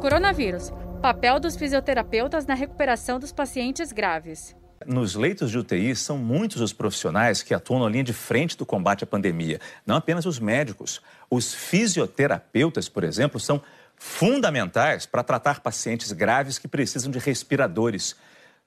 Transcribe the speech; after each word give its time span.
Coronavírus. 0.00 0.72
Papel 1.02 1.38
dos 1.38 1.56
fisioterapeutas 1.56 2.46
na 2.46 2.54
recuperação 2.54 3.18
dos 3.18 3.32
pacientes 3.32 3.92
graves. 3.92 4.56
Nos 4.86 5.14
leitos 5.14 5.50
de 5.50 5.58
UTI, 5.58 5.94
são 5.94 6.16
muitos 6.16 6.62
os 6.62 6.72
profissionais 6.72 7.42
que 7.42 7.52
atuam 7.52 7.80
na 7.80 7.88
linha 7.90 8.02
de 8.02 8.14
frente 8.14 8.56
do 8.56 8.64
combate 8.64 9.04
à 9.04 9.06
pandemia. 9.06 9.60
Não 9.86 9.94
apenas 9.94 10.24
os 10.24 10.38
médicos. 10.38 11.02
Os 11.30 11.52
fisioterapeutas, 11.52 12.88
por 12.88 13.04
exemplo, 13.04 13.38
são 13.38 13.60
fundamentais 13.94 15.04
para 15.04 15.22
tratar 15.22 15.60
pacientes 15.60 16.12
graves 16.12 16.58
que 16.58 16.66
precisam 16.66 17.10
de 17.10 17.18
respiradores. 17.18 18.16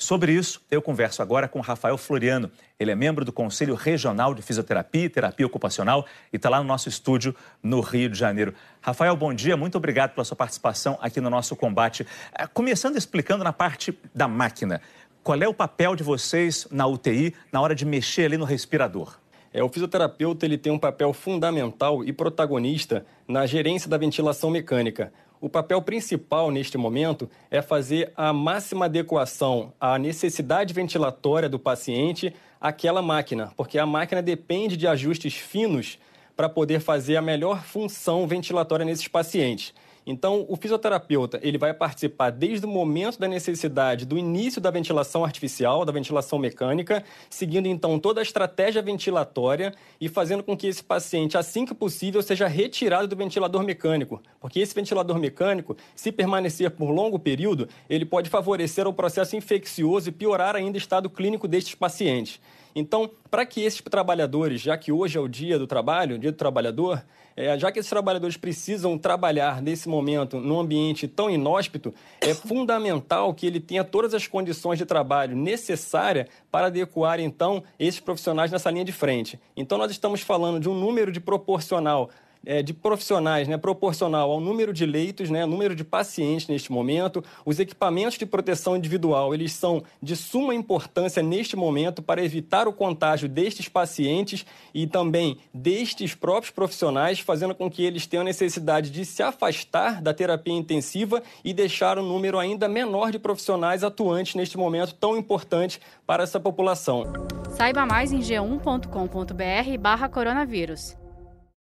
Sobre 0.00 0.32
isso, 0.32 0.62
eu 0.70 0.80
converso 0.80 1.20
agora 1.20 1.46
com 1.46 1.60
Rafael 1.60 1.98
Floriano. 1.98 2.50
Ele 2.78 2.90
é 2.90 2.94
membro 2.94 3.22
do 3.22 3.30
Conselho 3.30 3.74
Regional 3.74 4.32
de 4.32 4.40
Fisioterapia 4.40 5.04
e 5.04 5.08
Terapia 5.10 5.46
Ocupacional 5.46 6.06
e 6.32 6.36
está 6.36 6.48
lá 6.48 6.58
no 6.58 6.64
nosso 6.64 6.88
estúdio 6.88 7.36
no 7.62 7.82
Rio 7.82 8.08
de 8.08 8.18
Janeiro. 8.18 8.54
Rafael, 8.80 9.14
bom 9.14 9.34
dia, 9.34 9.58
muito 9.58 9.76
obrigado 9.76 10.14
pela 10.14 10.24
sua 10.24 10.38
participação 10.38 10.98
aqui 11.02 11.20
no 11.20 11.28
nosso 11.28 11.54
combate. 11.54 12.06
Eh, 12.32 12.46
começando 12.46 12.96
explicando 12.96 13.44
na 13.44 13.52
parte 13.52 13.96
da 14.14 14.26
máquina. 14.26 14.80
Qual 15.22 15.38
é 15.38 15.46
o 15.46 15.52
papel 15.52 15.94
de 15.94 16.02
vocês 16.02 16.66
na 16.70 16.86
UTI 16.86 17.34
na 17.52 17.60
hora 17.60 17.74
de 17.74 17.84
mexer 17.84 18.24
ali 18.24 18.38
no 18.38 18.46
respirador? 18.46 19.18
É, 19.52 19.62
o 19.62 19.68
fisioterapeuta 19.68 20.46
ele 20.46 20.56
tem 20.56 20.72
um 20.72 20.78
papel 20.78 21.12
fundamental 21.12 22.02
e 22.02 22.10
protagonista 22.10 23.04
na 23.28 23.44
gerência 23.44 23.90
da 23.90 23.98
ventilação 23.98 24.48
mecânica. 24.48 25.12
O 25.40 25.48
papel 25.48 25.80
principal 25.80 26.50
neste 26.50 26.76
momento 26.76 27.26
é 27.50 27.62
fazer 27.62 28.12
a 28.14 28.30
máxima 28.30 28.84
adequação 28.84 29.72
à 29.80 29.98
necessidade 29.98 30.74
ventilatória 30.74 31.48
do 31.48 31.58
paciente 31.58 32.34
àquela 32.60 33.00
máquina, 33.00 33.50
porque 33.56 33.78
a 33.78 33.86
máquina 33.86 34.20
depende 34.20 34.76
de 34.76 34.86
ajustes 34.86 35.34
finos 35.34 35.98
para 36.36 36.46
poder 36.46 36.80
fazer 36.80 37.16
a 37.16 37.22
melhor 37.22 37.62
função 37.64 38.26
ventilatória 38.26 38.84
nesses 38.84 39.08
pacientes. 39.08 39.72
Então, 40.06 40.46
o 40.48 40.56
fisioterapeuta 40.56 41.38
ele 41.42 41.58
vai 41.58 41.74
participar 41.74 42.30
desde 42.30 42.66
o 42.66 42.68
momento 42.68 43.18
da 43.18 43.28
necessidade 43.28 44.06
do 44.06 44.16
início 44.16 44.60
da 44.60 44.70
ventilação 44.70 45.24
artificial, 45.24 45.84
da 45.84 45.92
ventilação 45.92 46.38
mecânica, 46.38 47.04
seguindo 47.28 47.66
então 47.66 47.98
toda 47.98 48.20
a 48.20 48.22
estratégia 48.22 48.82
ventilatória 48.82 49.74
e 50.00 50.08
fazendo 50.08 50.42
com 50.42 50.56
que 50.56 50.66
esse 50.66 50.82
paciente, 50.82 51.36
assim 51.36 51.64
que 51.64 51.74
possível, 51.74 52.22
seja 52.22 52.46
retirado 52.46 53.08
do 53.08 53.16
ventilador 53.16 53.62
mecânico, 53.62 54.22
porque 54.40 54.60
esse 54.60 54.74
ventilador 54.74 55.18
mecânico, 55.18 55.76
se 55.94 56.10
permanecer 56.10 56.70
por 56.70 56.90
longo 56.90 57.18
período, 57.18 57.68
ele 57.88 58.04
pode 58.04 58.30
favorecer 58.30 58.86
o 58.86 58.92
processo 58.92 59.36
infeccioso 59.36 60.08
e 60.08 60.12
piorar 60.12 60.56
ainda 60.56 60.76
o 60.76 60.78
estado 60.78 61.10
clínico 61.10 61.46
destes 61.46 61.74
pacientes. 61.74 62.40
Então, 62.74 63.10
para 63.30 63.44
que 63.44 63.60
esses 63.62 63.80
trabalhadores, 63.80 64.60
já 64.60 64.76
que 64.76 64.92
hoje 64.92 65.18
é 65.18 65.20
o 65.20 65.28
dia 65.28 65.58
do 65.58 65.66
trabalho, 65.66 66.16
o 66.16 66.18
dia 66.18 66.32
do 66.32 66.36
trabalhador, 66.36 67.04
é, 67.36 67.58
já 67.58 67.70
que 67.72 67.78
esses 67.78 67.90
trabalhadores 67.90 68.36
precisam 68.36 68.98
trabalhar 68.98 69.62
nesse 69.62 69.88
momento 69.88 70.38
num 70.38 70.60
ambiente 70.60 71.08
tão 71.08 71.30
inóspito, 71.30 71.94
é 72.20 72.34
fundamental 72.34 73.32
que 73.32 73.46
ele 73.46 73.60
tenha 73.60 73.84
todas 73.84 74.14
as 74.14 74.26
condições 74.26 74.78
de 74.78 74.84
trabalho 74.84 75.36
necessárias 75.36 76.26
para 76.50 76.66
adequar, 76.66 77.20
então, 77.20 77.62
esses 77.78 78.00
profissionais 78.00 78.50
nessa 78.50 78.70
linha 78.70 78.84
de 78.84 78.92
frente. 78.92 79.40
Então, 79.56 79.78
nós 79.78 79.90
estamos 79.90 80.20
falando 80.20 80.60
de 80.60 80.68
um 80.68 80.74
número 80.74 81.10
de 81.10 81.20
proporcional 81.20 82.10
é, 82.44 82.62
de 82.62 82.72
profissionais 82.72 83.48
né, 83.48 83.56
proporcional 83.56 84.30
ao 84.30 84.40
número 84.40 84.72
de 84.72 84.86
leitos, 84.86 85.30
né, 85.30 85.44
número 85.44 85.74
de 85.74 85.84
pacientes 85.84 86.48
neste 86.48 86.72
momento. 86.72 87.22
Os 87.44 87.58
equipamentos 87.58 88.18
de 88.18 88.26
proteção 88.26 88.76
individual 88.76 89.34
eles 89.34 89.52
são 89.52 89.82
de 90.02 90.16
suma 90.16 90.54
importância 90.54 91.22
neste 91.22 91.56
momento 91.56 92.02
para 92.02 92.24
evitar 92.24 92.66
o 92.68 92.72
contágio 92.72 93.28
destes 93.28 93.68
pacientes 93.68 94.46
e 94.74 94.86
também 94.86 95.38
destes 95.52 96.14
próprios 96.14 96.50
profissionais, 96.50 97.20
fazendo 97.20 97.54
com 97.54 97.70
que 97.70 97.84
eles 97.84 98.06
tenham 98.06 98.24
necessidade 98.24 98.90
de 98.90 99.04
se 99.04 99.22
afastar 99.22 100.00
da 100.02 100.14
terapia 100.14 100.54
intensiva 100.54 101.22
e 101.44 101.52
deixar 101.52 101.98
um 101.98 102.06
número 102.06 102.38
ainda 102.38 102.68
menor 102.68 103.10
de 103.10 103.18
profissionais 103.18 103.84
atuantes 103.84 104.34
neste 104.34 104.56
momento 104.56 104.94
tão 104.94 105.16
importante 105.16 105.80
para 106.06 106.22
essa 106.22 106.40
população. 106.40 107.04
Saiba 107.50 107.84
mais 107.84 108.12
em 108.12 108.20
g1.com.br/barra 108.20 110.08
coronavírus. 110.08 110.99